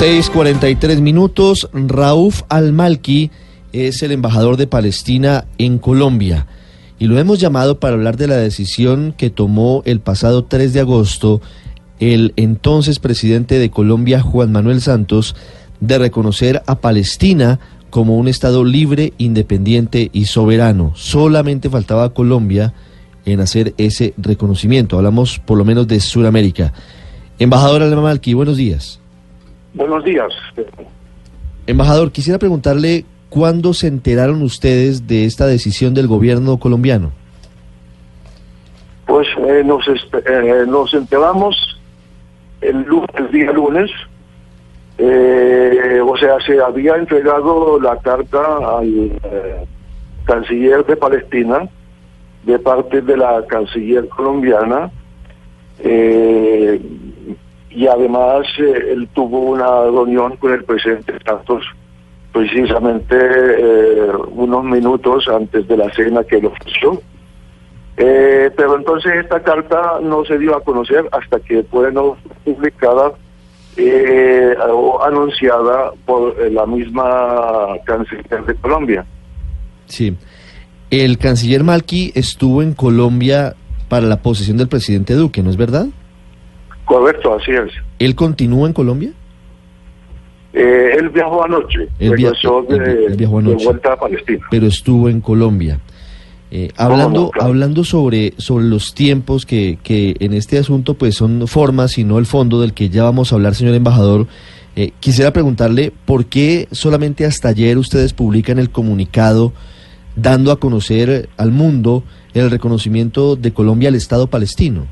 6:43 0.00 1.02
minutos. 1.02 1.68
Rauf 1.74 2.44
Al-Malki 2.48 3.30
es 3.74 4.02
el 4.02 4.12
embajador 4.12 4.56
de 4.56 4.66
Palestina 4.66 5.44
en 5.58 5.78
Colombia 5.78 6.46
y 6.98 7.04
lo 7.04 7.18
hemos 7.18 7.38
llamado 7.38 7.80
para 7.80 7.96
hablar 7.96 8.16
de 8.16 8.26
la 8.26 8.38
decisión 8.38 9.12
que 9.14 9.28
tomó 9.28 9.82
el 9.84 10.00
pasado 10.00 10.44
3 10.44 10.72
de 10.72 10.80
agosto 10.80 11.42
el 11.98 12.32
entonces 12.36 12.98
presidente 12.98 13.58
de 13.58 13.68
Colombia, 13.70 14.22
Juan 14.22 14.52
Manuel 14.52 14.80
Santos, 14.80 15.36
de 15.80 15.98
reconocer 15.98 16.62
a 16.66 16.76
Palestina 16.76 17.60
como 17.90 18.16
un 18.16 18.26
Estado 18.26 18.64
libre, 18.64 19.12
independiente 19.18 20.08
y 20.14 20.24
soberano. 20.24 20.92
Solamente 20.94 21.68
faltaba 21.68 22.04
a 22.04 22.14
Colombia 22.14 22.72
en 23.26 23.40
hacer 23.40 23.74
ese 23.76 24.14
reconocimiento. 24.16 24.96
Hablamos 24.96 25.38
por 25.40 25.58
lo 25.58 25.66
menos 25.66 25.86
de 25.86 26.00
Sudamérica. 26.00 26.72
Embajador 27.38 27.82
Al-Malki, 27.82 28.32
buenos 28.32 28.56
días. 28.56 29.00
Buenos 29.74 30.04
días. 30.04 30.32
Embajador, 31.66 32.12
quisiera 32.12 32.38
preguntarle 32.38 33.04
cuándo 33.28 33.72
se 33.74 33.86
enteraron 33.86 34.42
ustedes 34.42 35.06
de 35.06 35.24
esta 35.24 35.46
decisión 35.46 35.94
del 35.94 36.08
gobierno 36.08 36.58
colombiano. 36.58 37.12
Pues 39.06 39.26
eh, 39.38 39.62
nos, 39.64 39.86
eh, 39.88 40.64
nos 40.66 40.94
enteramos 40.94 41.80
el, 42.60 42.84
el 43.16 43.30
día 43.32 43.52
lunes, 43.52 43.90
eh, 44.98 46.00
o 46.04 46.16
sea, 46.16 46.38
se 46.40 46.60
había 46.60 46.96
entregado 46.96 47.80
la 47.80 47.96
carta 47.98 48.78
al 48.78 49.18
canciller 50.24 50.84
de 50.84 50.96
Palestina 50.96 51.68
de 52.44 52.58
parte 52.58 53.00
de 53.00 53.16
la 53.16 53.44
canciller 53.46 54.08
colombiana. 54.08 54.90
Eh, 55.82 56.29
además 57.92 58.46
eh, 58.58 58.92
él 58.92 59.08
tuvo 59.12 59.40
una 59.40 59.82
reunión 59.82 60.36
con 60.36 60.52
el 60.52 60.64
presidente 60.64 61.14
Santos 61.24 61.64
precisamente 62.32 63.16
eh, 63.16 64.12
unos 64.30 64.64
minutos 64.64 65.26
antes 65.28 65.66
de 65.66 65.76
la 65.76 65.92
cena 65.92 66.22
que 66.24 66.36
él 66.36 66.46
ofreció. 66.46 67.02
Eh, 67.96 68.50
pero 68.56 68.76
entonces 68.76 69.12
esta 69.16 69.42
carta 69.42 69.98
no 70.00 70.24
se 70.24 70.38
dio 70.38 70.56
a 70.56 70.62
conocer 70.62 71.04
hasta 71.12 71.40
que 71.40 71.64
fue 71.64 71.92
no 71.92 72.16
publicada 72.44 73.12
o 74.72 75.02
anunciada 75.02 75.92
por 76.04 76.36
la 76.50 76.66
misma 76.66 77.76
canciller 77.84 78.44
de 78.44 78.54
Colombia. 78.56 79.06
Sí. 79.86 80.16
El 80.90 81.18
canciller 81.18 81.64
Malki 81.64 82.12
estuvo 82.14 82.62
en 82.62 82.74
Colombia 82.74 83.54
para 83.88 84.06
la 84.06 84.22
posesión 84.22 84.56
del 84.56 84.68
presidente 84.68 85.14
Duque, 85.14 85.42
¿no 85.42 85.50
es 85.50 85.56
verdad? 85.56 85.86
Correcto, 86.90 87.34
así 87.34 87.52
es. 87.52 87.70
¿Él 88.00 88.16
continúa 88.16 88.66
en 88.66 88.72
Colombia? 88.72 89.12
Eh, 90.52 90.90
él 90.98 91.08
viajó 91.10 91.44
anoche, 91.44 91.86
él, 92.00 92.10
regresó 92.10 92.62
de, 92.62 93.26
vuelta 93.26 93.92
a 93.92 93.96
Palestina. 93.96 94.44
Pero 94.50 94.66
estuvo 94.66 95.08
en 95.08 95.20
Colombia. 95.20 95.78
Eh, 96.50 96.72
hablando 96.76 97.30
hablando 97.38 97.84
sobre, 97.84 98.34
sobre 98.38 98.64
los 98.64 98.92
tiempos 98.92 99.46
que, 99.46 99.78
que 99.84 100.16
en 100.18 100.32
este 100.32 100.58
asunto 100.58 100.94
pues 100.94 101.14
son 101.14 101.46
formas 101.46 101.96
y 101.96 102.02
no 102.02 102.18
el 102.18 102.26
fondo 102.26 102.60
del 102.60 102.74
que 102.74 102.88
ya 102.88 103.04
vamos 103.04 103.30
a 103.30 103.36
hablar, 103.36 103.54
señor 103.54 103.76
embajador, 103.76 104.26
eh, 104.74 104.90
quisiera 104.98 105.32
preguntarle 105.32 105.92
por 106.04 106.26
qué 106.26 106.66
solamente 106.72 107.24
hasta 107.24 107.50
ayer 107.50 107.78
ustedes 107.78 108.14
publican 108.14 108.58
el 108.58 108.70
comunicado 108.70 109.52
dando 110.16 110.50
a 110.50 110.58
conocer 110.58 111.28
al 111.36 111.52
mundo 111.52 112.02
el 112.34 112.50
reconocimiento 112.50 113.36
de 113.36 113.52
Colombia 113.52 113.90
al 113.90 113.94
Estado 113.94 114.26
palestino. 114.26 114.88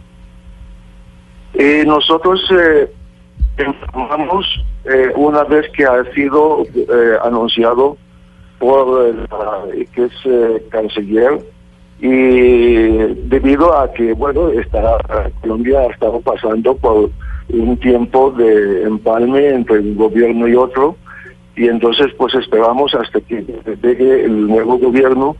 Eh, 1.55 1.85
nosotros 1.87 2.41
eh, 2.51 2.91
informamos 3.59 4.47
eh, 4.85 5.11
una 5.17 5.45
vez 5.45 5.69
que 5.71 5.85
ha 5.85 6.05
sido 6.13 6.65
eh, 6.75 7.17
anunciado 7.25 7.97
por 8.59 9.07
el 9.07 9.89
que 9.91 10.05
es 10.05 10.69
canciller 10.71 11.41
y 12.01 12.89
debido 13.29 13.77
a 13.77 13.93
que 13.93 14.13
bueno 14.13 14.49
está 14.51 14.99
Colombia 15.41 15.81
ha 15.81 15.87
estado 15.87 16.21
pasando 16.21 16.77
por 16.77 17.11
un 17.51 17.77
tiempo 17.79 18.33
de 18.33 18.83
empalme 18.83 19.49
entre 19.49 19.79
un 19.79 19.97
gobierno 19.97 20.49
y 20.49 20.55
otro 20.55 20.97
y 21.57 21.67
entonces 21.69 22.09
pues 22.17 22.35
esperamos 22.35 22.95
hasta 22.95 23.21
que 23.21 23.45
llegue 23.83 24.25
el 24.25 24.47
nuevo 24.47 24.79
gobierno 24.79 25.37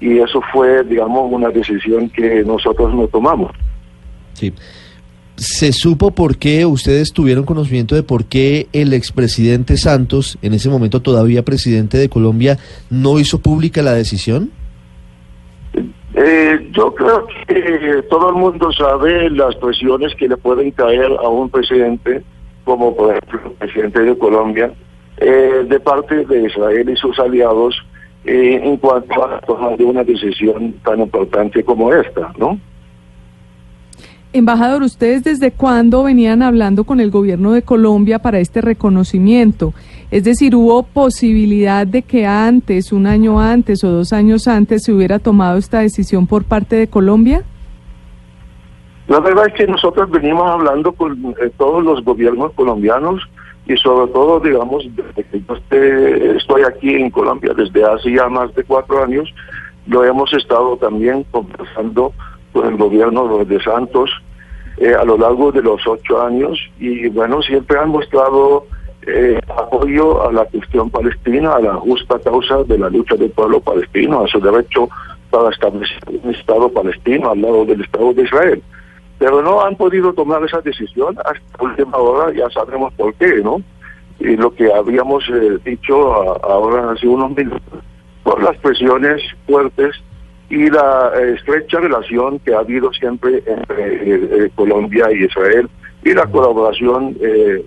y 0.00 0.18
eso 0.18 0.42
fue 0.52 0.84
digamos 0.84 1.30
una 1.32 1.48
decisión 1.48 2.08
que 2.10 2.44
nosotros 2.44 2.94
no 2.94 3.06
tomamos. 3.08 3.52
Sí. 4.34 4.52
¿Se 5.38 5.72
supo 5.72 6.10
por 6.10 6.36
qué 6.36 6.66
ustedes 6.66 7.12
tuvieron 7.12 7.44
conocimiento 7.44 7.94
de 7.94 8.02
por 8.02 8.24
qué 8.24 8.66
el 8.72 8.92
expresidente 8.92 9.76
Santos, 9.76 10.36
en 10.42 10.52
ese 10.52 10.68
momento 10.68 11.00
todavía 11.00 11.44
presidente 11.44 11.96
de 11.96 12.08
Colombia, 12.08 12.58
no 12.90 13.20
hizo 13.20 13.38
pública 13.38 13.80
la 13.82 13.92
decisión? 13.92 14.50
Eh, 16.14 16.68
yo 16.72 16.92
creo 16.92 17.28
que 17.46 18.02
todo 18.10 18.30
el 18.30 18.34
mundo 18.34 18.72
sabe 18.72 19.30
las 19.30 19.54
presiones 19.54 20.12
que 20.16 20.26
le 20.26 20.36
pueden 20.36 20.72
caer 20.72 21.12
a 21.22 21.28
un 21.28 21.48
presidente, 21.48 22.24
como 22.64 22.96
por 22.96 23.14
ejemplo 23.14 23.40
el 23.44 23.56
presidente 23.58 24.00
de 24.00 24.18
Colombia, 24.18 24.72
eh, 25.18 25.64
de 25.68 25.78
parte 25.78 26.24
de 26.24 26.46
Israel 26.46 26.90
y 26.90 26.96
sus 26.96 27.16
aliados 27.20 27.76
eh, 28.24 28.60
en 28.60 28.76
cuanto 28.78 29.24
a 29.24 29.38
tomar 29.42 29.80
una 29.80 30.02
decisión 30.02 30.72
tan 30.84 30.98
importante 30.98 31.62
como 31.62 31.94
esta, 31.94 32.32
¿no? 32.36 32.58
Embajador, 34.38 34.82
¿ustedes 34.82 35.24
desde 35.24 35.50
cuándo 35.50 36.04
venían 36.04 36.42
hablando 36.42 36.84
con 36.84 37.00
el 37.00 37.10
gobierno 37.10 37.52
de 37.52 37.62
Colombia 37.62 38.20
para 38.20 38.38
este 38.38 38.60
reconocimiento? 38.60 39.74
Es 40.10 40.24
decir, 40.24 40.54
¿hubo 40.54 40.84
posibilidad 40.84 41.86
de 41.86 42.02
que 42.02 42.24
antes, 42.24 42.92
un 42.92 43.06
año 43.06 43.40
antes 43.40 43.84
o 43.84 43.90
dos 43.90 44.12
años 44.12 44.48
antes, 44.48 44.84
se 44.84 44.92
hubiera 44.92 45.18
tomado 45.18 45.58
esta 45.58 45.80
decisión 45.80 46.26
por 46.26 46.44
parte 46.44 46.76
de 46.76 46.86
Colombia? 46.86 47.42
La 49.08 49.20
verdad 49.20 49.46
es 49.48 49.54
que 49.54 49.66
nosotros 49.66 50.10
venimos 50.10 50.48
hablando 50.48 50.92
con 50.92 51.34
eh, 51.42 51.50
todos 51.56 51.82
los 51.82 52.04
gobiernos 52.04 52.52
colombianos 52.52 53.20
y 53.66 53.76
sobre 53.76 54.12
todo, 54.12 54.38
digamos, 54.38 54.84
desde 54.94 55.24
que 55.24 55.42
yo 55.46 55.54
estoy 56.36 56.62
aquí 56.62 56.94
en 56.94 57.10
Colombia 57.10 57.52
desde 57.54 57.84
hace 57.84 58.12
ya 58.12 58.28
más 58.28 58.54
de 58.54 58.64
cuatro 58.64 59.02
años, 59.02 59.28
lo 59.86 60.04
hemos 60.04 60.32
estado 60.32 60.76
también 60.76 61.24
conversando 61.30 62.12
con 62.52 62.66
el 62.66 62.76
gobierno 62.76 63.44
de 63.44 63.60
Santos 63.62 64.10
eh, 64.80 64.94
a 64.94 65.04
lo 65.04 65.18
largo 65.18 65.50
de 65.50 65.62
los 65.62 65.84
ocho 65.86 66.22
años 66.22 66.58
y 66.78 67.08
bueno, 67.08 67.42
siempre 67.42 67.78
han 67.78 67.90
mostrado 67.90 68.66
eh, 69.06 69.40
apoyo 69.48 70.28
a 70.28 70.32
la 70.32 70.44
cuestión 70.44 70.90
palestina, 70.90 71.54
a 71.54 71.60
la 71.60 71.74
justa 71.74 72.18
causa 72.20 72.62
de 72.64 72.78
la 72.78 72.88
lucha 72.88 73.16
del 73.16 73.30
pueblo 73.30 73.60
palestino, 73.60 74.20
a 74.20 74.28
su 74.28 74.38
derecho 74.38 74.88
para 75.30 75.50
establecer 75.50 75.98
un 76.22 76.34
Estado 76.34 76.68
palestino 76.68 77.30
al 77.30 77.40
lado 77.40 77.64
del 77.64 77.80
Estado 77.80 78.12
de 78.12 78.22
Israel. 78.22 78.62
Pero 79.18 79.42
no 79.42 79.62
han 79.62 79.76
podido 79.76 80.12
tomar 80.12 80.44
esa 80.44 80.60
decisión 80.60 81.16
hasta 81.18 81.64
última 81.64 81.96
hora, 81.96 82.32
ya 82.32 82.48
sabemos 82.50 82.92
por 82.94 83.14
qué, 83.14 83.40
¿no? 83.42 83.60
Y 84.20 84.36
lo 84.36 84.52
que 84.54 84.72
habíamos 84.72 85.24
eh, 85.28 85.58
dicho 85.64 85.96
ahora 86.44 86.92
hace 86.92 87.08
unos 87.08 87.36
minutos, 87.36 87.82
por 88.22 88.42
las 88.42 88.56
presiones 88.58 89.22
fuertes 89.46 89.96
y 90.50 90.70
la 90.70 91.12
eh, 91.16 91.34
estrecha 91.36 91.78
relación 91.78 92.38
que 92.40 92.54
ha 92.54 92.60
habido 92.60 92.92
siempre 92.92 93.42
entre 93.46 93.94
eh, 93.94 94.28
eh, 94.30 94.50
Colombia 94.54 95.06
y 95.12 95.24
Israel 95.24 95.68
y 96.04 96.14
la 96.14 96.26
colaboración 96.26 97.16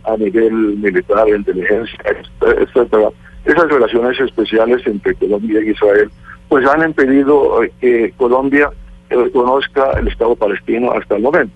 a 0.05 0.17
nivel 0.17 0.53
militar, 0.77 1.27
inteligencia, 1.27 1.99
etcétera. 2.41 3.09
Esas 3.43 3.69
relaciones 3.69 4.19
especiales 4.19 4.81
entre 4.87 5.13
Colombia 5.15 5.61
y 5.61 5.71
Israel, 5.71 6.09
pues 6.47 6.65
han 6.65 6.81
impedido 6.81 7.59
que 7.81 8.13
Colombia 8.15 8.69
reconozca 9.09 9.91
el 9.99 10.07
Estado 10.07 10.35
palestino 10.37 10.91
hasta 10.93 11.17
el 11.17 11.23
momento. 11.23 11.53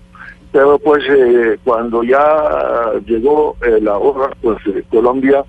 Pero 0.52 0.78
pues 0.78 1.02
cuando 1.64 2.04
ya 2.04 2.92
llegó 3.06 3.56
la 3.80 3.96
hora, 3.96 4.28
pues 4.42 4.58
Colombia 4.90 5.44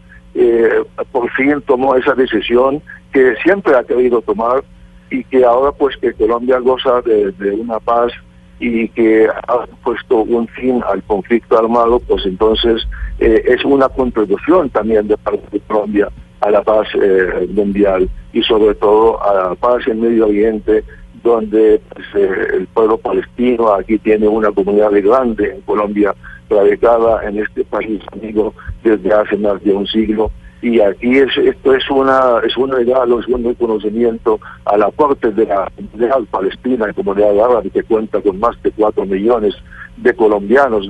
por 1.11 1.29
fin 1.31 1.61
tomó 1.67 1.95
esa 1.97 2.15
decisión 2.15 2.81
que 3.11 3.35
siempre 3.43 3.75
ha 3.75 3.83
querido 3.83 4.21
tomar 4.21 4.63
y 5.09 5.23
que 5.25 5.43
ahora 5.45 5.71
pues 5.71 5.95
que 5.97 6.13
Colombia 6.13 6.59
goza 6.59 7.01
de, 7.01 7.51
una 7.51 7.79
paz 7.79 8.11
y 8.59 8.89
que 8.89 9.27
ha 9.27 9.65
puesto 9.83 10.23
un 10.23 10.47
fin 10.47 10.81
al 10.87 11.03
conflicto 11.03 11.57
armado, 11.57 11.99
pues 11.99 12.25
entonces 12.25 12.87
eh, 13.19 13.43
es 13.45 13.63
una 13.63 13.87
contribución 13.89 14.69
también 14.69 15.07
de 15.07 15.17
parte 15.17 15.43
de 15.51 15.59
Colombia 15.61 16.09
a 16.41 16.51
la 16.51 16.61
paz 16.63 16.87
eh, 17.01 17.47
mundial 17.51 18.09
y 18.33 18.41
sobre 18.43 18.75
todo 18.75 19.23
a 19.23 19.49
la 19.49 19.55
paz 19.55 19.87
en 19.87 20.01
Medio 20.01 20.27
Oriente, 20.27 20.83
donde 21.23 21.81
pues, 21.93 22.05
eh, 22.15 22.47
el 22.55 22.67
pueblo 22.67 22.97
palestino 22.97 23.73
aquí 23.73 23.97
tiene 23.99 24.27
una 24.27 24.51
comunidad 24.51 24.91
grande 24.91 25.51
en 25.51 25.61
Colombia, 25.61 26.13
radicada 26.49 27.27
en 27.27 27.39
este 27.39 27.63
país 27.65 28.01
amigo 28.13 28.53
desde 28.83 29.13
hace 29.13 29.37
más 29.37 29.61
de 29.63 29.73
un 29.73 29.85
siglo 29.87 30.31
y 30.61 30.79
aquí 30.79 31.17
es, 31.17 31.35
esto 31.37 31.75
es 31.75 31.89
una 31.89 32.39
es 32.45 32.57
un 32.57 32.71
regalo, 32.71 33.19
es 33.19 33.27
un 33.27 33.43
reconocimiento 33.43 34.39
al 34.65 34.83
aporte 34.83 35.31
de 35.31 35.45
la 35.45 35.69
comunidad 35.75 36.19
palestina, 36.31 36.87
la 36.87 36.93
comunidad 36.93 37.39
árabe 37.39 37.69
que 37.69 37.83
cuenta 37.83 38.21
con 38.21 38.39
más 38.39 38.61
de 38.63 38.71
cuatro 38.71 39.05
millones 39.05 39.55
de 39.97 40.13
colombianos, 40.13 40.89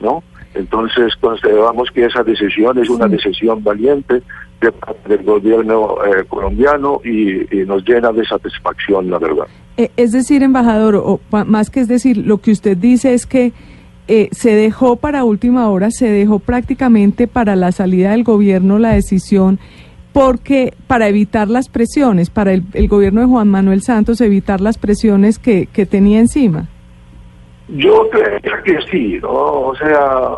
¿no? 0.00 0.22
Entonces 0.54 1.14
consideramos 1.20 1.90
que 1.92 2.04
esa 2.04 2.22
decisión 2.22 2.78
es 2.78 2.90
una 2.90 3.08
decisión 3.08 3.64
valiente 3.64 4.22
del 5.08 5.24
gobierno 5.24 5.96
eh, 6.04 6.24
colombiano 6.28 7.00
y, 7.04 7.64
nos 7.64 7.84
llena 7.84 8.12
de 8.12 8.24
satisfacción, 8.24 9.10
la 9.10 9.18
verdad. 9.18 9.46
Eh, 9.76 9.90
es 9.96 10.12
decir, 10.12 10.42
embajador, 10.42 10.96
o 10.96 11.20
más 11.46 11.70
que 11.70 11.80
es 11.80 11.88
decir, 11.88 12.18
lo 12.18 12.38
que 12.38 12.50
usted 12.50 12.76
dice 12.76 13.14
es 13.14 13.26
que 13.26 13.52
eh, 14.08 14.28
se 14.32 14.54
dejó 14.54 14.96
para 14.96 15.24
última 15.24 15.68
hora, 15.70 15.90
se 15.90 16.08
dejó 16.08 16.38
prácticamente 16.38 17.26
para 17.26 17.56
la 17.56 17.72
salida 17.72 18.12
del 18.12 18.24
gobierno 18.24 18.78
la 18.78 18.90
decisión 18.90 19.58
porque 20.12 20.74
para 20.86 21.08
evitar 21.08 21.48
las 21.48 21.68
presiones, 21.68 22.28
para 22.28 22.52
el, 22.52 22.88
gobierno 22.88 23.22
de 23.22 23.26
Juan 23.26 23.48
Manuel 23.48 23.82
Santos, 23.82 24.20
evitar 24.20 24.60
las 24.60 24.76
presiones 24.76 25.38
que, 25.38 25.66
que 25.72 25.86
tenía 25.86 26.18
encima. 26.18 26.68
Yo 27.68 28.08
creo 28.10 28.62
que 28.64 28.78
sí, 28.90 29.18
¿no? 29.22 29.30
O 29.30 29.74
sea, 29.76 30.34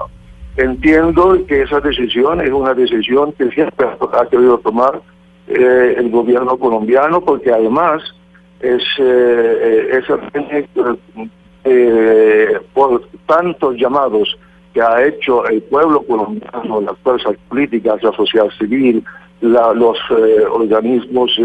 entiendo 0.57 1.45
que 1.47 1.63
esa 1.63 1.81
decisión 1.81 2.41
es 2.41 2.51
una 2.51 2.75
decisión 2.75 3.33
que 3.33 3.51
siempre 3.51 3.87
ha 3.87 4.27
querido 4.27 4.59
tomar 4.59 5.01
eh, 5.49 5.95
el 5.99 6.11
gobierno 6.11 6.57
colombiano, 6.57 7.21
porque 7.21 7.53
además 7.53 8.03
es, 8.61 8.83
eh, 8.99 9.91
eh, 9.93 10.67
por 10.75 10.99
tantos 13.27 13.77
llamados 13.77 14.37
que 14.73 14.83
ha 14.83 15.05
hecho 15.05 15.47
el 15.47 15.63
pueblo 15.63 16.03
colombiano, 16.03 16.81
las 16.81 16.99
fuerzas 16.99 17.37
políticas, 17.49 18.03
la 18.03 18.13
sociedad 18.13 18.49
civil, 18.59 19.05
los 19.41 19.99
organismos 20.51 21.37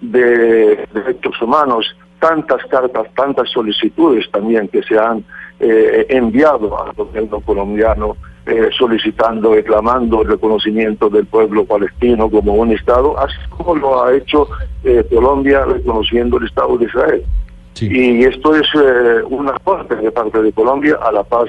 de 0.00 0.86
derechos 0.92 1.42
humanos, 1.42 1.96
tantas 2.20 2.64
cartas, 2.66 3.06
tantas 3.16 3.50
solicitudes 3.50 4.30
también 4.30 4.68
que 4.68 4.82
se 4.82 4.98
han 4.98 5.24
eh, 5.58 6.06
enviado 6.08 6.80
al 6.80 6.92
gobierno 6.92 7.40
colombiano 7.40 8.16
eh, 8.46 8.70
solicitando, 8.76 9.54
reclamando 9.54 10.22
el 10.22 10.28
reconocimiento 10.28 11.10
del 11.10 11.26
pueblo 11.26 11.64
palestino 11.64 12.30
como 12.30 12.54
un 12.54 12.72
Estado, 12.72 13.18
así 13.18 13.36
como 13.50 13.74
lo 13.74 14.02
ha 14.02 14.14
hecho 14.14 14.48
eh, 14.84 15.04
Colombia 15.12 15.64
reconociendo 15.64 16.38
el 16.38 16.46
Estado 16.46 16.78
de 16.78 16.86
Israel. 16.86 17.24
Y 17.80 18.24
esto 18.24 18.54
es 18.54 18.66
una 19.28 19.52
parte 19.54 19.96
de 19.96 20.10
parte 20.10 20.42
de 20.42 20.52
Colombia 20.52 20.98
a 21.02 21.12
la 21.12 21.24
paz, 21.24 21.48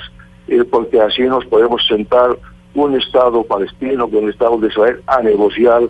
porque 0.70 1.00
así 1.02 1.24
nos 1.24 1.46
podemos 1.46 1.86
sentar 1.88 2.38
un 2.74 2.96
Estado 2.96 3.44
palestino 3.44 4.10
con 4.10 4.24
el 4.24 4.30
Estado 4.30 4.58
de 4.58 4.68
Israel 4.68 5.02
a 5.08 5.22
negociar 5.22 5.82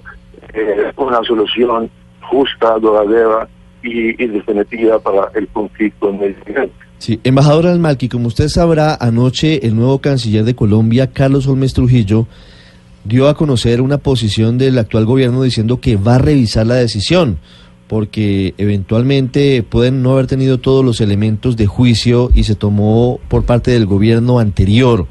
una 0.97 1.23
solución 1.23 1.89
justa, 2.21 2.79
duradera 2.79 3.47
y, 3.83 4.13
definitiva 4.27 4.99
para 4.99 5.31
el 5.35 5.47
conflicto 5.47 6.09
en 6.09 6.23
el 6.23 6.35
Oriente. 6.41 6.75
Sí, 6.97 7.19
embajador 7.23 7.65
Almalki, 7.65 8.09
como 8.09 8.27
usted 8.27 8.47
sabrá, 8.47 8.95
anoche 8.95 9.65
el 9.65 9.75
nuevo 9.75 9.99
canciller 9.99 10.44
de 10.44 10.55
Colombia, 10.55 11.07
Carlos 11.11 11.47
Holmes 11.47 11.73
Trujillo, 11.73 12.27
dio 13.03 13.27
a 13.27 13.33
conocer 13.33 13.81
una 13.81 13.97
posición 13.97 14.59
del 14.59 14.77
actual 14.77 15.05
gobierno 15.05 15.41
diciendo 15.41 15.81
que 15.81 15.95
va 15.95 16.15
a 16.15 16.19
revisar 16.19 16.67
la 16.67 16.75
decisión, 16.75 17.39
porque 17.91 18.53
eventualmente 18.57 19.63
pueden 19.63 20.01
no 20.01 20.13
haber 20.13 20.25
tenido 20.25 20.59
todos 20.59 20.85
los 20.85 21.01
elementos 21.01 21.57
de 21.57 21.67
juicio 21.67 22.29
y 22.33 22.45
se 22.45 22.55
tomó 22.55 23.19
por 23.27 23.45
parte 23.45 23.71
del 23.71 23.85
gobierno 23.85 24.39
anterior. 24.39 25.07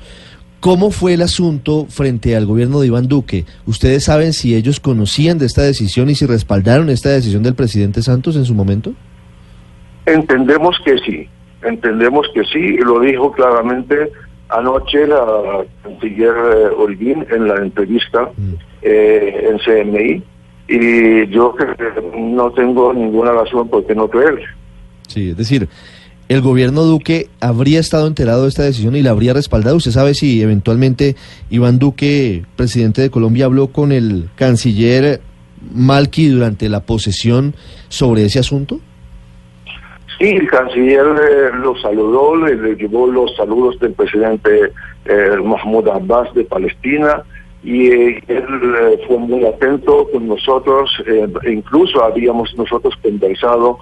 ¿Cómo 0.61 0.91
fue 0.91 1.13
el 1.13 1.21
asunto 1.21 1.85
frente 1.91 2.35
al 2.35 2.47
gobierno 2.47 2.81
de 2.81 2.87
Iván 2.87 3.07
Duque? 3.07 3.45
¿Ustedes 3.67 4.05
saben 4.05 4.33
si 4.33 4.55
ellos 4.55 4.81
conocían 4.81 5.39
de 5.39 5.45
esta 5.45 5.61
decisión 5.61 6.09
y 6.09 6.15
si 6.15 6.25
respaldaron 6.25 6.89
esta 6.89 7.11
decisión 7.11 7.43
del 7.43 7.55
presidente 7.55 8.01
Santos 8.01 8.35
en 8.37 8.47
su 8.47 8.55
momento? 8.55 8.95
Entendemos 10.07 10.75
que 10.83 10.97
sí, 11.01 11.29
entendemos 11.63 12.29
que 12.33 12.45
sí, 12.45 12.61
y 12.61 12.79
lo 12.79 13.01
dijo 13.01 13.31
claramente 13.33 14.11
anoche 14.49 15.07
la 15.07 15.67
canciller 15.83 16.33
eh, 16.35 16.69
Holguín 16.79 17.27
en 17.31 17.47
la 17.47 17.57
entrevista 17.57 18.31
mm. 18.39 18.55
eh, 18.81 19.51
en 19.51 19.59
CMI, 19.59 20.23
y 20.71 21.27
yo 21.31 21.53
no 22.17 22.53
tengo 22.53 22.93
ninguna 22.93 23.33
razón 23.33 23.69
por 23.69 23.85
qué 23.85 23.95
no 23.95 24.09
creer. 24.09 24.39
Sí, 25.09 25.31
es 25.31 25.37
decir, 25.37 25.69
el 26.29 26.41
gobierno 26.43 26.83
Duque 26.83 27.27
habría 27.41 27.81
estado 27.81 28.07
enterado 28.07 28.43
de 28.43 28.51
esta 28.51 28.63
decisión 28.63 28.95
y 28.95 29.03
la 29.03 29.11
habría 29.11 29.33
respaldado. 29.33 29.77
¿Usted 29.77 29.91
sabe 29.91 30.15
si 30.15 30.41
eventualmente 30.41 31.17
Iván 31.51 31.81
Duque, 31.81 32.45
presidente 32.55 33.03
de 33.03 33.11
Colombia, 33.11 33.47
habló 33.47 33.67
con 33.67 33.91
el 33.91 34.29
canciller 34.37 35.21
Malki 35.75 36.29
durante 36.29 36.69
la 36.69 36.81
posesión 36.81 37.55
sobre 37.89 38.27
ese 38.27 38.39
asunto? 38.39 38.79
Sí, 40.21 40.29
el 40.29 40.49
canciller 40.49 41.05
eh, 41.05 41.51
lo 41.61 41.77
saludó, 41.81 42.37
le, 42.37 42.77
llevó 42.77 43.09
los 43.09 43.35
saludos 43.35 43.77
del 43.81 43.93
presidente 43.95 44.71
eh, 45.07 45.31
Mahmoud 45.43 45.89
Abbas 45.89 46.33
de 46.35 46.45
Palestina 46.45 47.25
y 47.63 47.89
eh, 47.89 48.23
él 48.29 49.01
fue 49.07 49.19
muy 49.19 49.45
atento 49.45 50.09
con 50.13 50.29
nosotros, 50.29 50.91
incluso 51.47 52.03
habíamos 52.03 52.57
nosotros 52.57 52.95
conversado 53.03 53.79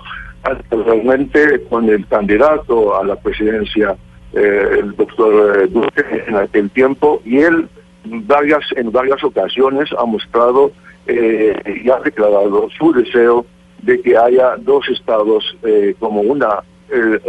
realmente 0.70 1.62
con 1.68 1.88
el 1.88 2.06
candidato 2.06 2.96
a 2.98 3.04
la 3.04 3.16
presidencia, 3.16 3.96
eh, 4.32 4.78
el 4.80 4.94
doctor 4.96 5.62
eh, 5.62 5.66
Duque, 5.68 6.04
en 6.26 6.36
aquel 6.36 6.70
tiempo, 6.70 7.22
y 7.24 7.38
él 7.38 7.68
varias, 8.04 8.64
en 8.76 8.92
varias 8.92 9.22
ocasiones 9.24 9.90
ha 9.98 10.04
mostrado 10.04 10.72
eh, 11.06 11.82
y 11.84 11.90
ha 11.90 11.98
declarado 12.00 12.68
su 12.78 12.92
deseo 12.92 13.46
de 13.82 14.00
que 14.00 14.16
haya 14.16 14.56
dos 14.58 14.88
estados 14.88 15.56
como 16.00 16.20
una 16.20 16.62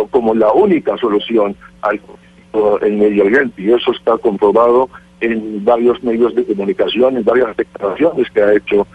como 0.09 0.33
la 0.33 0.51
única 0.53 0.97
solución 0.97 1.55
al 1.81 1.99
conflicto 1.99 2.81
en 2.81 2.97
Medio 2.97 3.25
Oriente 3.25 3.61
y 3.61 3.71
eso 3.71 3.91
está 3.91 4.17
comprobado 4.17 4.89
en 5.21 5.63
varios 5.65 6.01
medios 6.03 6.33
de 6.35 6.45
comunicación, 6.45 7.17
en 7.17 7.23
varias 7.23 7.55
declaraciones 7.57 8.29
que 8.31 8.41
ha 8.41 8.53
hecho 8.53 8.87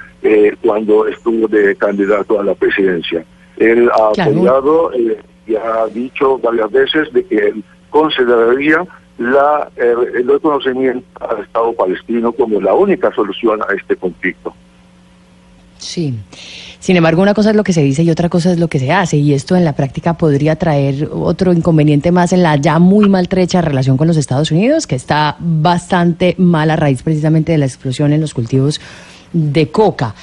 cuando 0.62 1.06
estuvo 1.06 1.47
de 1.49 1.76
candidato 1.76 2.41
a 2.41 2.44
la 2.44 2.55
presidencia. 2.55 3.25
Él 3.56 3.91
ha 3.91 4.09
apoyado 4.09 4.93
eh, 4.94 5.19
y 5.47 5.55
ha 5.55 5.87
dicho 5.93 6.38
varias 6.38 6.71
veces 6.71 7.12
de 7.12 7.25
que 7.25 7.37
él 7.37 7.65
consideraría 7.91 8.85
la, 9.19 9.71
eh, 9.76 9.94
el 10.15 10.26
reconocimiento 10.26 11.06
al 11.21 11.43
Estado 11.43 11.73
palestino 11.75 12.32
como 12.32 12.61
la 12.61 12.75
única 12.75 13.12
solución 13.15 13.61
a 13.62 13.73
este 13.75 13.97
conflicto. 13.97 14.55
Sí. 15.85 16.15
Sin 16.81 16.97
embargo, 16.97 17.23
una 17.23 17.35
cosa 17.35 17.51
es 17.51 17.57
lo 17.57 17.65
que 17.65 17.73
se 17.73 17.83
dice 17.83 18.03
y 18.03 18.11
otra 18.11 18.29
cosa 18.29 18.51
es 18.53 18.59
lo 18.59 18.69
que 18.69 18.79
se 18.79 18.91
hace, 18.91 19.17
y 19.17 19.33
esto 19.33 19.55
en 19.57 19.65
la 19.65 19.75
práctica 19.75 20.15
podría 20.15 20.57
traer 20.57 21.09
otro 21.13 21.53
inconveniente 21.53 22.11
más 22.11 22.33
en 22.33 22.43
la 22.43 22.57
ya 22.57 22.79
muy 22.79 23.09
maltrecha 23.09 23.61
relación 23.61 23.97
con 23.97 24.09
los 24.09 24.17
Estados 24.17 24.51
Unidos, 24.51 24.87
que 24.87 24.97
está 24.97 25.37
bastante 25.39 26.35
mal 26.39 26.71
a 26.71 26.77
raíz 26.77 27.03
precisamente 27.03 27.53
de 27.53 27.59
la 27.59 27.67
explosión 27.67 28.13
en 28.13 28.21
los 28.21 28.35
cultivos 28.35 28.81
de 29.32 29.70
coca. 29.70 30.15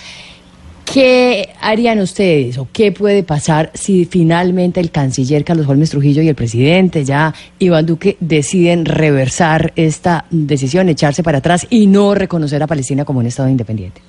¿Qué 0.84 1.50
harían 1.62 2.00
ustedes 2.00 2.58
o 2.58 2.68
qué 2.74 2.92
puede 2.92 3.24
pasar 3.24 3.72
si 3.74 4.06
finalmente 4.06 4.80
el 4.80 4.92
canciller 4.92 5.46
Carlos 5.46 5.68
Holmes 5.68 5.92
Trujillo 5.92 6.22
y 6.22 6.28
el 6.28 6.36
presidente 6.36 7.06
ya 7.06 7.34
Iván 7.60 7.86
Duque 7.86 8.18
deciden 8.20 8.86
reversar 8.86 9.72
esta 9.76 10.26
decisión, 10.32 10.90
echarse 10.90 11.24
para 11.24 11.38
atrás 11.38 11.66
y 11.70 11.88
no 11.88 12.14
reconocer 12.14 12.62
a 12.62 12.68
Palestina 12.68 13.06
como 13.06 13.20
un 13.20 13.28
Estado 13.28 13.48
independiente? 13.48 14.02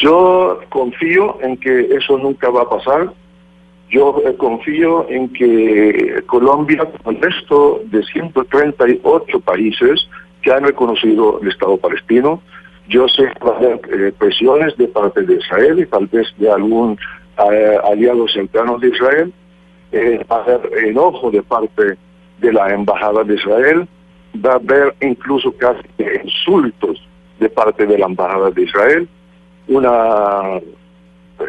Yo 0.00 0.60
confío 0.70 1.38
en 1.42 1.56
que 1.56 1.94
eso 1.94 2.18
nunca 2.18 2.48
va 2.50 2.62
a 2.62 2.68
pasar. 2.68 3.12
Yo 3.90 4.22
eh, 4.24 4.34
confío 4.36 5.06
en 5.08 5.32
que 5.32 6.22
Colombia, 6.26 6.88
con 7.02 7.16
el 7.16 7.22
resto 7.22 7.80
de 7.86 8.02
138 8.04 9.40
países 9.40 10.08
que 10.42 10.52
han 10.52 10.64
reconocido 10.64 11.40
el 11.42 11.48
Estado 11.48 11.76
palestino, 11.76 12.40
yo 12.90 13.06
sé 13.08 13.22
que 13.22 13.44
va 13.44 13.54
a 13.54 13.56
haber 13.56 13.80
eh, 13.92 14.12
presiones 14.18 14.76
de 14.76 14.88
parte 14.88 15.22
de 15.22 15.36
Israel 15.36 15.78
y 15.78 15.86
tal 15.86 16.06
vez 16.08 16.26
de 16.38 16.50
algún 16.50 16.98
eh, 17.52 17.78
aliado 17.84 18.26
cercano 18.26 18.78
de 18.78 18.88
Israel. 18.88 19.32
Eh, 19.92 20.24
va 20.30 20.38
a 20.38 20.42
haber 20.42 20.84
enojo 20.86 21.30
de 21.30 21.42
parte 21.42 21.96
de 22.40 22.52
la 22.52 22.74
embajada 22.74 23.22
de 23.22 23.34
Israel. 23.34 23.88
Va 24.44 24.52
a 24.52 24.56
haber 24.56 24.94
incluso 25.00 25.52
casi 25.52 25.82
insultos 26.24 27.00
de 27.38 27.48
parte 27.48 27.86
de 27.86 27.96
la 27.96 28.06
embajada 28.06 28.50
de 28.50 28.62
Israel. 28.62 29.08
Una, 29.70 30.60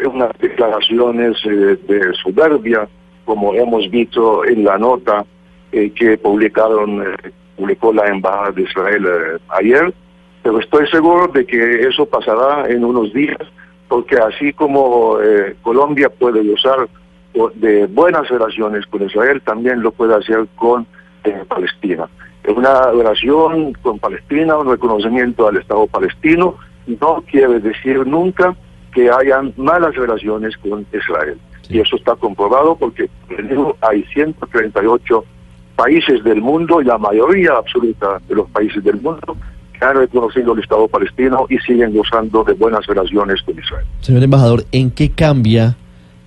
unas 0.05 0.31
declaraciones 0.39 1.37
de 1.43 2.13
soberbia, 2.23 2.87
como 3.25 3.53
hemos 3.53 3.89
visto 3.89 4.45
en 4.45 4.63
la 4.63 4.77
nota 4.77 5.25
que 5.71 6.17
publicaron 6.17 7.03
publicó 7.55 7.93
la 7.93 8.07
embajada 8.07 8.51
de 8.51 8.63
Israel 8.63 9.07
ayer 9.49 9.93
pero 10.43 10.59
estoy 10.59 10.87
seguro 10.87 11.27
de 11.27 11.45
que 11.45 11.87
eso 11.87 12.05
pasará 12.05 12.67
en 12.67 12.83
unos 12.83 13.13
días, 13.13 13.37
porque 13.87 14.17
así 14.17 14.53
como 14.53 15.19
eh, 15.21 15.55
Colombia 15.61 16.09
puede 16.09 16.41
usar 16.41 16.87
de 17.55 17.85
buenas 17.87 18.27
relaciones 18.27 18.85
con 18.87 19.03
Israel, 19.03 19.41
también 19.43 19.81
lo 19.81 19.91
puede 19.91 20.15
hacer 20.15 20.47
con 20.55 20.85
eh, 21.23 21.43
Palestina. 21.47 22.09
Una 22.47 22.91
relación 22.91 23.73
con 23.73 23.99
Palestina, 23.99 24.57
un 24.57 24.69
reconocimiento 24.71 25.47
al 25.47 25.57
Estado 25.57 25.85
palestino, 25.87 26.55
no 26.87 27.23
quiere 27.29 27.59
decir 27.59 28.05
nunca 28.05 28.55
que 28.93 29.09
hayan 29.09 29.53
malas 29.57 29.95
relaciones 29.95 30.55
con 30.57 30.85
Israel. 30.93 31.37
Y 31.69 31.79
eso 31.79 31.95
está 31.95 32.15
comprobado 32.15 32.75
porque 32.75 33.09
hay 33.81 34.03
138 34.13 35.23
países 35.75 36.23
del 36.23 36.41
mundo, 36.41 36.81
la 36.81 36.97
mayoría 36.97 37.53
absoluta 37.53 38.19
de 38.27 38.35
los 38.35 38.49
países 38.49 38.83
del 38.83 38.99
mundo, 39.01 39.37
que 39.77 39.85
han 39.85 39.95
reconocido 39.95 40.53
el 40.53 40.59
Estado 40.59 40.87
palestino 40.87 41.45
y 41.49 41.57
siguen 41.59 41.95
gozando 41.95 42.43
de 42.43 42.53
buenas 42.53 42.85
relaciones 42.85 43.41
con 43.43 43.57
Israel. 43.57 43.85
Señor 44.01 44.23
embajador, 44.23 44.65
¿en 44.71 44.91
qué 44.91 45.11
cambia 45.11 45.77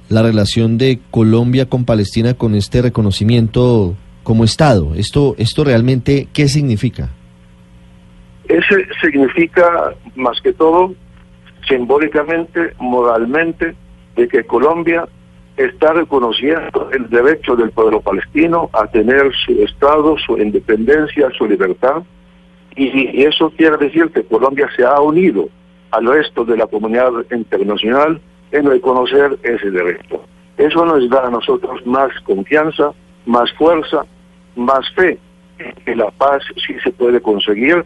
la 0.09 0.23
relación 0.23 0.79
de 0.79 1.01
Colombia 1.11 1.67
con 1.67 1.85
Palestina 1.85 2.35
con 2.35 2.55
este 2.55 2.83
reconocimiento 2.83 3.95
como 4.23 4.45
Estado? 4.45 4.95
¿Esto, 4.95 5.35
esto 5.39 5.63
realmente 5.65 6.29
qué 6.33 6.49
significa? 6.49 7.11
Ese 8.55 8.87
significa, 9.01 9.95
más 10.15 10.41
que 10.41 10.53
todo, 10.53 10.95
simbólicamente, 11.67 12.73
moralmente, 12.79 13.75
de 14.15 14.29
que 14.29 14.45
Colombia 14.45 15.09
está 15.57 15.93
reconociendo 15.93 16.89
el 16.93 17.11
derecho 17.11 17.57
del 17.57 17.73
pueblo 17.73 18.01
palestino 18.01 18.71
a 18.73 18.87
tener 18.87 19.33
su 19.45 19.61
Estado, 19.61 20.17
su 20.19 20.39
independencia, 20.39 21.31
su 21.37 21.49
libertad. 21.49 22.05
Y, 22.77 23.25
eso 23.25 23.51
quiere 23.57 23.77
decir 23.77 24.13
que 24.15 24.23
Colombia 24.23 24.69
se 24.77 24.85
ha 24.85 25.01
unido 25.01 25.49
al 25.91 26.07
resto 26.07 26.45
de 26.45 26.57
la 26.57 26.69
comunidad 26.69 27.11
internacional 27.33 28.21
en 28.53 28.67
reconocer 28.67 29.37
ese 29.43 29.69
derecho. 29.73 30.23
Eso 30.59 30.85
nos 30.85 31.11
da 31.11 31.27
a 31.27 31.31
nosotros 31.31 31.85
más 31.87 32.13
confianza, 32.21 32.93
más 33.27 33.53
fuerza, 33.55 34.07
más 34.55 34.89
fe 34.95 35.19
que 35.85 35.97
la 35.97 36.13
paz 36.13 36.45
sí 36.65 36.75
se 36.85 36.93
puede 36.93 37.21
conseguir 37.21 37.85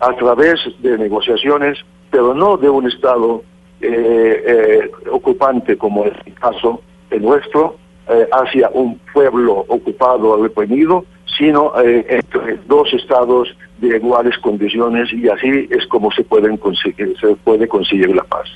a 0.00 0.16
través 0.16 0.60
de 0.80 0.98
negociaciones, 0.98 1.78
pero 2.10 2.34
no 2.34 2.56
de 2.56 2.68
un 2.68 2.88
Estado 2.88 3.42
eh, 3.80 4.42
eh, 4.46 4.90
ocupante 5.10 5.76
como 5.76 6.04
es 6.04 6.12
el 6.26 6.34
caso 6.34 6.82
de 7.10 7.20
nuestro, 7.20 7.76
eh, 8.08 8.26
hacia 8.32 8.70
un 8.70 8.98
pueblo 9.12 9.64
ocupado 9.68 10.30
o 10.30 10.42
reprimido, 10.42 11.04
sino 11.38 11.72
entre 11.78 12.58
dos 12.66 12.92
estados 12.92 13.56
de 13.78 13.96
iguales 13.96 14.36
condiciones 14.38 15.12
y 15.12 15.28
así 15.28 15.68
es 15.70 15.86
como 15.86 16.10
se 16.10 16.24
pueden 16.24 16.56
conseguir, 16.56 17.14
se 17.18 17.36
puede 17.36 17.68
conseguir 17.68 18.14
la 18.14 18.24
paz. 18.24 18.48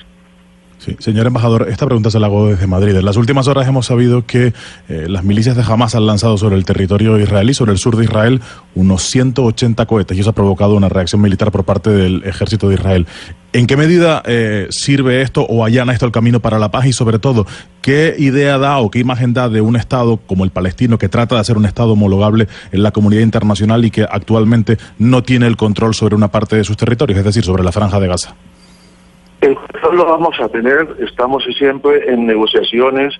Sí, 0.85 0.95
señor 0.99 1.25
embajador, 1.25 1.67
esta 1.67 1.87
pregunta 1.87 2.11
se 2.11 2.19
la 2.19 2.27
hago 2.27 2.49
desde 2.49 2.67
Madrid. 2.67 2.95
En 2.95 3.05
las 3.05 3.17
últimas 3.17 3.47
horas 3.47 3.67
hemos 3.67 3.87
sabido 3.87 4.27
que 4.27 4.53
eh, 4.87 5.07
las 5.09 5.23
milicias 5.23 5.55
de 5.55 5.63
Hamas 5.63 5.95
han 5.95 6.05
lanzado 6.05 6.37
sobre 6.37 6.57
el 6.57 6.63
territorio 6.63 7.17
israelí, 7.17 7.55
sobre 7.55 7.71
el 7.71 7.79
sur 7.79 7.97
de 7.97 8.03
Israel, 8.03 8.39
unos 8.75 9.01
180 9.01 9.83
cohetes 9.87 10.15
y 10.15 10.19
eso 10.19 10.29
ha 10.29 10.33
provocado 10.33 10.75
una 10.75 10.87
reacción 10.87 11.21
militar 11.21 11.51
por 11.51 11.63
parte 11.63 11.89
del 11.89 12.23
ejército 12.23 12.69
de 12.69 12.75
Israel. 12.75 13.07
¿En 13.51 13.65
qué 13.65 13.77
medida 13.77 14.21
eh, 14.27 14.67
sirve 14.69 15.23
esto 15.23 15.41
o 15.41 15.65
allana 15.65 15.91
esto 15.91 16.05
el 16.05 16.11
camino 16.11 16.39
para 16.39 16.59
la 16.59 16.69
paz 16.69 16.85
y 16.85 16.93
sobre 16.93 17.17
todo, 17.17 17.47
qué 17.81 18.15
idea 18.19 18.59
da 18.59 18.77
o 18.77 18.91
qué 18.91 18.99
imagen 18.99 19.33
da 19.33 19.49
de 19.49 19.61
un 19.61 19.77
Estado 19.77 20.17
como 20.17 20.43
el 20.43 20.51
palestino 20.51 20.99
que 20.99 21.09
trata 21.09 21.33
de 21.33 21.41
hacer 21.41 21.57
un 21.57 21.65
Estado 21.65 21.93
homologable 21.93 22.47
en 22.71 22.83
la 22.83 22.91
comunidad 22.91 23.23
internacional 23.23 23.85
y 23.85 23.89
que 23.89 24.03
actualmente 24.03 24.77
no 24.99 25.23
tiene 25.23 25.47
el 25.47 25.57
control 25.57 25.95
sobre 25.95 26.13
una 26.13 26.27
parte 26.27 26.57
de 26.57 26.63
sus 26.63 26.77
territorios, 26.77 27.17
es 27.17 27.25
decir, 27.25 27.43
sobre 27.43 27.63
la 27.63 27.71
franja 27.71 27.99
de 27.99 28.07
Gaza? 28.07 28.35
El 29.45 29.55
lo 29.93 30.05
vamos 30.05 30.39
a 30.39 30.49
tener, 30.49 30.87
estamos 30.97 31.43
siempre 31.55 32.11
en 32.11 32.25
negociaciones 32.25 33.13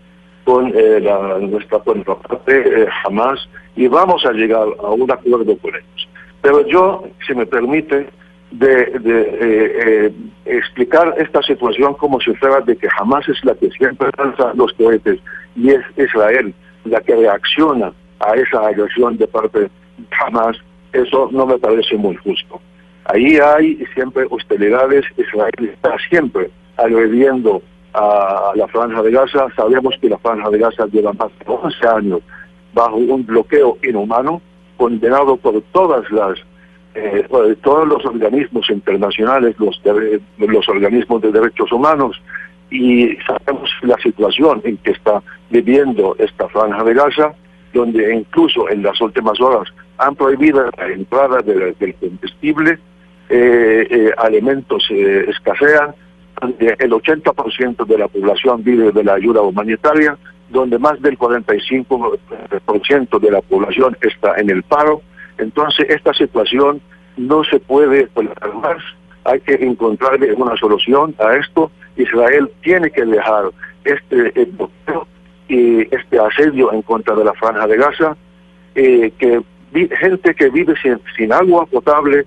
con 0.43 0.73
eh, 0.75 0.99
nuestra 1.39 1.77
contraparte 1.77 2.81
eh, 2.81 2.87
jamás 3.03 3.47
y 3.75 3.85
vamos 3.87 4.25
a 4.25 4.31
llegar 4.31 4.67
a 4.79 4.89
un 4.89 5.11
acuerdo 5.11 5.55
con 5.55 5.75
ellos. 5.75 6.09
Pero 6.41 6.65
yo, 6.65 7.03
si 7.27 7.35
me 7.35 7.45
permite, 7.45 8.07
de, 8.49 8.91
eh, 9.05 10.13
explicar 10.45 11.13
esta 11.19 11.43
situación 11.43 11.93
como 11.93 12.19
si 12.19 12.33
fuera 12.37 12.59
de 12.61 12.75
que 12.75 12.89
jamás 12.89 13.29
es 13.29 13.45
la 13.45 13.53
que 13.53 13.69
siempre 13.69 14.09
lanza 14.17 14.51
los 14.55 14.73
cohetes 14.73 15.19
y 15.55 15.69
es 15.69 15.81
Israel 15.95 16.55
la 16.85 17.01
que 17.01 17.15
reacciona 17.15 17.93
a 18.19 18.33
esa 18.33 18.65
agresión 18.65 19.15
de 19.17 19.27
parte 19.27 19.59
de 19.59 19.69
Hamas, 20.19 20.57
eso 20.91 21.29
no 21.31 21.45
me 21.45 21.59
parece 21.59 21.95
muy 21.97 22.15
justo. 22.15 22.59
Ahí 23.05 23.37
hay 23.37 23.85
siempre 23.93 24.25
hostilidades, 24.29 25.05
Israel 25.17 25.51
está 25.73 25.95
siempre 26.09 26.49
agrediendo 26.77 27.61
a 27.93 28.51
la 28.55 28.67
Franja 28.67 29.01
de 29.01 29.11
Gaza. 29.11 29.47
Sabemos 29.55 29.95
que 30.01 30.09
la 30.09 30.17
Franja 30.17 30.49
de 30.49 30.57
Gaza 30.57 30.87
lleva 30.87 31.13
más 31.13 31.29
de 31.39 31.45
11 31.47 31.87
años 31.87 32.19
bajo 32.73 32.95
un 32.95 33.25
bloqueo 33.25 33.77
inhumano, 33.83 34.41
condenado 34.77 35.37
por 35.37 35.61
todas 35.71 36.09
las 36.11 36.37
eh, 36.95 37.27
todos 37.61 37.87
los 37.87 38.05
organismos 38.05 38.69
internacionales, 38.69 39.55
los, 39.59 39.81
los 40.37 40.69
organismos 40.69 41.21
de 41.21 41.31
derechos 41.31 41.71
humanos, 41.71 42.21
y 42.71 43.17
sabemos 43.27 43.69
la 43.81 43.97
situación 43.97 44.61
en 44.63 44.77
que 44.77 44.91
está 44.91 45.21
viviendo 45.49 46.15
esta 46.19 46.47
franja 46.49 46.83
de 46.83 46.93
Gaza, 46.93 47.33
donde 47.73 48.15
incluso 48.15 48.69
en 48.69 48.81
las 48.81 48.99
últimas 49.01 49.39
horas 49.41 49.67
han 49.97 50.15
prohibido 50.15 50.69
la 50.77 50.87
entrada 50.87 51.41
del 51.41 51.95
combustible, 51.99 52.79
alimentos 54.17 54.87
eh, 54.89 55.25
escasean, 55.29 55.95
donde 56.41 56.75
el 56.79 56.91
80% 56.91 57.85
de 57.85 57.97
la 57.97 58.07
población 58.07 58.63
vive 58.63 58.91
de 58.91 59.03
la 59.03 59.13
ayuda 59.13 59.41
humanitaria, 59.41 60.17
donde 60.49 60.77
más 60.77 61.01
del 61.01 61.17
45% 61.17 63.19
de 63.19 63.31
la 63.31 63.41
población 63.41 63.97
está 64.01 64.35
en 64.35 64.49
el 64.49 64.63
paro. 64.63 65.01
Entonces, 65.37 65.87
esta 65.89 66.13
situación 66.13 66.81
no 67.17 67.43
se 67.43 67.59
puede 67.59 68.07
tolerar 68.07 68.53
más. 68.55 68.77
Hay 69.23 69.39
que 69.41 69.55
encontrarle 69.55 70.33
una 70.33 70.55
solución 70.57 71.15
a 71.19 71.35
esto. 71.35 71.71
Israel 71.97 72.51
tiene 72.61 72.91
que 72.91 73.05
dejar 73.05 73.45
este 73.83 74.45
bloqueo 74.45 75.07
y 75.47 75.81
este 75.95 76.19
asedio 76.19 76.71
en 76.73 76.81
contra 76.83 77.15
de 77.15 77.23
la 77.23 77.33
franja 77.33 77.67
de 77.67 77.77
Gaza, 77.77 78.15
que 78.75 79.41
gente 79.99 80.35
que 80.35 80.49
vive 80.49 80.75
sin 81.17 81.33
agua 81.33 81.65
potable, 81.65 82.25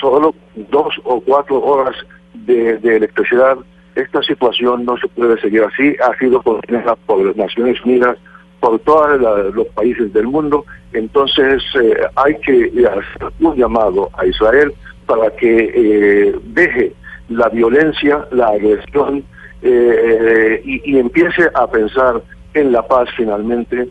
solo 0.00 0.34
dos 0.54 0.94
o 1.04 1.20
cuatro 1.20 1.62
horas 1.62 1.94
de, 2.34 2.72
electricidad. 2.82 3.58
Esta 3.94 4.22
situación 4.22 4.84
no 4.84 4.96
se 4.96 5.08
puede 5.08 5.40
seguir 5.40 5.64
así. 5.64 5.96
Ha 6.02 6.16
sido 6.18 6.42
condenada 6.42 6.96
por 7.06 7.36
Naciones 7.36 7.80
Unidas, 7.84 8.16
por 8.60 8.78
todos 8.80 9.20
los 9.54 9.66
países 9.68 10.12
del 10.12 10.26
mundo. 10.26 10.64
Entonces 10.92 11.62
eh, 11.80 11.94
hay 12.16 12.36
que 12.40 12.70
hacer 12.86 13.32
un 13.40 13.56
llamado 13.56 14.10
a 14.16 14.26
Israel 14.26 14.72
para 15.06 15.30
que 15.30 15.72
eh, 15.74 16.34
deje 16.44 16.92
la 17.28 17.48
violencia, 17.48 18.26
la 18.32 18.48
agresión 18.48 19.24
eh, 19.62 20.60
y, 20.64 20.92
y 20.92 20.98
empiece 20.98 21.48
a 21.54 21.66
pensar 21.66 22.22
en 22.54 22.72
la 22.72 22.86
paz 22.86 23.08
finalmente. 23.16 23.88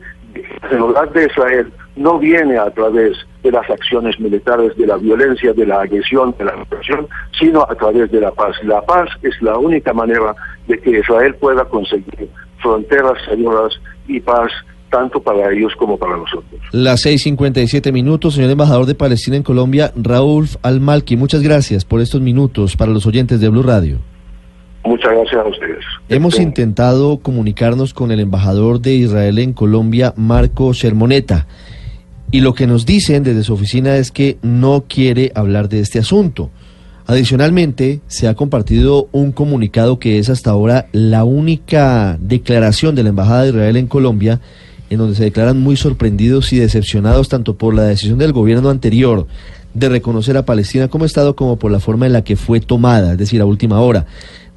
El 0.72 0.81
hogar 0.81 1.12
de 1.12 1.25
Israel 1.25 1.72
no 1.96 2.19
viene 2.19 2.58
a 2.58 2.69
través 2.72 3.17
de 3.43 3.51
las 3.51 3.69
acciones 3.69 4.19
militares, 4.19 4.75
de 4.77 4.88
la 4.88 4.98
violencia, 4.98 5.53
de 5.53 5.65
la 5.65 5.81
agresión, 5.81 6.36
de 6.38 6.46
la 6.46 6.51
represión, 6.51 7.08
sino 7.38 7.63
a 7.63 7.75
través 7.75 8.12
de 8.12 8.22
la 8.22 8.31
paz. 8.31 8.55
La 8.63 8.81
paz 8.81 9.10
es 9.24 9.41
la 9.41 9.58
única 9.58 9.93
manera 9.93 10.36
de 10.67 10.77
que 10.79 11.00
Israel 11.00 11.36
pueda 11.36 11.65
conseguir 11.65 12.29
fronteras 12.62 13.17
seguras 13.25 13.74
y 14.08 14.19
paz 14.19 14.51
tanto 14.89 15.22
para 15.22 15.51
ellos 15.51 15.74
como 15.77 15.98
para 15.98 16.17
nosotros. 16.17 16.60
Las 16.72 17.05
6.57 17.05 17.91
minutos, 17.91 18.34
señor 18.34 18.50
embajador 18.50 18.86
de 18.86 18.96
Palestina 18.96 19.38
en 19.38 19.43
Colombia, 19.43 19.91
Raúl 19.96 20.48
Al-Malki, 20.62 21.15
muchas 21.15 21.41
gracias 21.41 21.86
por 21.86 22.01
estos 22.01 22.22
minutos 22.22 22.75
para 22.75 22.91
los 22.91 23.05
oyentes 23.05 23.39
de 23.39 23.50
Blue 23.50 23.63
Radio. 23.63 24.00
Muchas 24.84 25.12
gracias 25.12 25.46
a 25.46 25.48
ustedes. 25.48 25.86
Hemos 26.08 26.34
este, 26.34 26.43
intentado 26.43 27.19
comunicarnos 27.19 27.93
con 27.93 28.12
el 28.12 28.19
embajador 28.19 28.79
de 28.79 28.93
Israel 28.93 29.38
en 29.38 29.53
Colombia, 29.53 30.13
Marco 30.15 30.74
Sermoneta. 30.74 31.48
Y 32.31 32.41
lo 32.41 32.53
que 32.53 32.67
nos 32.67 32.86
dicen 32.86 33.24
desde 33.24 33.43
su 33.43 33.53
oficina 33.53 33.95
es 33.98 34.12
que 34.12 34.38
no 34.41 34.86
quiere 34.88 35.31
hablar 35.33 35.67
de 35.67 35.79
este 35.79 36.00
asunto. 36.00 36.51
Adicionalmente, 37.07 38.01
se 38.05 38.27
ha 38.27 38.36
compartido 38.36 39.09
un 39.12 39.31
comunicado 39.31 39.98
que 39.98 40.19
es 40.19 40.29
hasta 40.29 40.51
ahora 40.51 40.88
la 40.91 41.24
única 41.24 42.19
declaración 42.21 42.93
de 42.93 43.01
la 43.01 43.09
Embajada 43.09 43.43
de 43.43 43.50
Israel 43.50 43.77
en 43.77 43.88
Colombia, 43.88 44.41
en 44.91 45.00
donde 45.00 45.15
se 45.15 45.24
declaran 45.24 45.59
muy 45.59 45.75
sorprendidos 45.75 46.53
y 46.53 46.59
decepcionados 46.59 47.27
tanto 47.27 47.57
por 47.57 47.74
la 47.74 47.83
decisión 47.83 48.19
del 48.19 48.31
gobierno 48.31 48.69
anterior 48.69 49.25
de 49.74 49.89
reconocer 49.89 50.38
a 50.38 50.45
Palestina 50.45 50.88
como 50.88 51.05
Estado 51.05 51.36
como 51.36 51.57
por 51.57 51.71
la 51.71 51.79
forma 51.79 52.05
en 52.05 52.13
la 52.13 52.24
que 52.24 52.36
fue 52.36 52.59
tomada, 52.59 53.13
es 53.13 53.17
decir, 53.17 53.41
a 53.41 53.45
última 53.45 53.79
hora. 53.79 54.05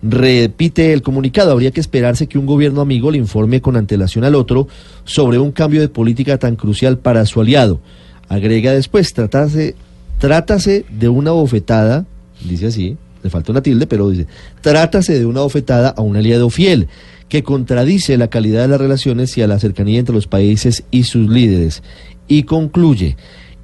Repite 0.02 0.92
el 0.92 1.02
comunicado, 1.02 1.52
habría 1.52 1.70
que 1.70 1.80
esperarse 1.80 2.26
que 2.26 2.38
un 2.38 2.46
gobierno 2.46 2.80
amigo 2.80 3.12
le 3.12 3.18
informe 3.18 3.60
con 3.60 3.76
antelación 3.76 4.24
al 4.24 4.34
otro 4.34 4.66
sobre 5.04 5.38
un 5.38 5.52
cambio 5.52 5.80
de 5.80 5.88
política 5.88 6.38
tan 6.38 6.56
crucial 6.56 6.98
para 6.98 7.24
su 7.24 7.40
aliado. 7.40 7.80
Agrega 8.28 8.72
después, 8.72 9.12
trátase, 9.12 9.76
trátase 10.18 10.84
de 10.90 11.08
una 11.08 11.30
bofetada, 11.30 12.04
dice 12.44 12.66
así, 12.66 12.96
le 13.22 13.30
falta 13.30 13.52
una 13.52 13.62
tilde, 13.62 13.86
pero 13.86 14.10
dice, 14.10 14.26
trátase 14.60 15.18
de 15.18 15.26
una 15.26 15.42
bofetada 15.42 15.90
a 15.90 16.02
un 16.02 16.16
aliado 16.16 16.50
fiel 16.50 16.88
que 17.28 17.44
contradice 17.44 18.18
la 18.18 18.28
calidad 18.28 18.62
de 18.62 18.68
las 18.68 18.80
relaciones 18.80 19.38
y 19.38 19.42
a 19.42 19.46
la 19.46 19.60
cercanía 19.60 20.00
entre 20.00 20.14
los 20.14 20.26
países 20.26 20.82
y 20.90 21.04
sus 21.04 21.30
líderes. 21.30 21.82
Y 22.26 22.42
concluye, 22.42 23.16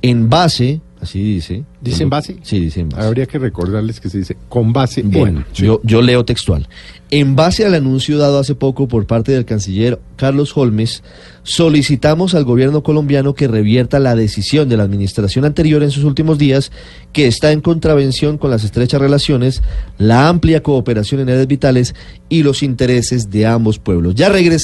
en 0.02 0.30
base 0.30 0.80
Así 1.00 1.22
dice. 1.22 1.64
¿Dice 1.80 2.02
en 2.02 2.10
base? 2.10 2.36
Sí, 2.42 2.58
dice 2.58 2.80
en 2.80 2.88
base. 2.88 3.06
Habría 3.06 3.26
que 3.26 3.38
recordarles 3.38 4.00
que 4.00 4.08
se 4.08 4.18
dice 4.18 4.36
con 4.48 4.72
base 4.72 5.02
Bueno, 5.02 5.40
en. 5.40 5.54
yo, 5.54 5.80
yo 5.84 6.02
leo 6.02 6.24
textual. 6.24 6.68
En 7.10 7.36
base 7.36 7.64
al 7.64 7.74
anuncio 7.74 8.18
dado 8.18 8.38
hace 8.38 8.54
poco 8.54 8.88
por 8.88 9.06
parte 9.06 9.32
del 9.32 9.44
canciller 9.46 9.98
Carlos 10.16 10.54
Holmes, 10.56 11.02
solicitamos 11.42 12.34
al 12.34 12.44
gobierno 12.44 12.82
colombiano 12.82 13.34
que 13.34 13.48
revierta 13.48 13.98
la 13.98 14.14
decisión 14.14 14.68
de 14.68 14.76
la 14.76 14.82
administración 14.82 15.46
anterior 15.46 15.82
en 15.82 15.90
sus 15.90 16.04
últimos 16.04 16.36
días, 16.36 16.70
que 17.12 17.26
está 17.26 17.52
en 17.52 17.62
contravención 17.62 18.36
con 18.36 18.50
las 18.50 18.64
estrechas 18.64 19.00
relaciones, 19.00 19.62
la 19.96 20.28
amplia 20.28 20.62
cooperación 20.62 21.22
en 21.22 21.30
áreas 21.30 21.46
vitales 21.46 21.94
y 22.28 22.42
los 22.42 22.62
intereses 22.62 23.30
de 23.30 23.46
ambos 23.46 23.78
pueblos. 23.78 24.14
Ya 24.14 24.28
regresamos. 24.28 24.58